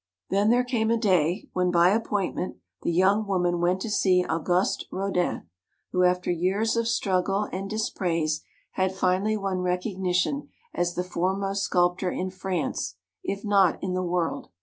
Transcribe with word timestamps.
Then 0.31 0.49
there 0.49 0.63
came 0.63 0.89
a 0.89 0.97
day 0.97 1.47
when 1.53 1.69
by 1.69 1.89
appoint 1.89 2.33
ment 2.35 2.55
the 2.81 2.91
young 2.91 3.27
woman 3.27 3.61
went 3.61 3.81
to 3.81 3.89
see 3.91 4.25
Auguste 4.25 4.87
Rodin, 4.91 5.45
who 5.91 6.05
after 6.05 6.31
years 6.31 6.75
of 6.75 6.87
struggle 6.87 7.47
and 7.51 7.69
dis 7.69 7.91
praise 7.91 8.41
had 8.71 8.95
finally 8.95 9.37
won 9.37 9.59
recognition 9.59 10.49
as 10.73 10.95
the 10.95 11.03
foremost 11.03 11.61
sculptor 11.61 12.09
in 12.09 12.31
France 12.31 12.95
if 13.23 13.45
not 13.45 13.77
in 13.83 13.93
the 13.93 14.01
world. 14.01 14.49